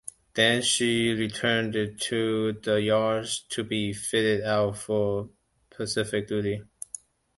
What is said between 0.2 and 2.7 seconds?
Then, she returned to